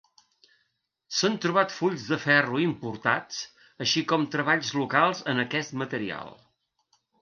S'han 1.17 1.35
trobat 1.43 1.75
fulls 1.81 2.07
de 2.15 2.19
ferro 2.25 2.63
importats, 2.65 3.45
així 3.87 4.07
com 4.15 4.29
treballs 4.41 4.75
locals 4.83 5.27
en 5.35 5.49
aquest 5.49 5.83
material. 5.87 6.39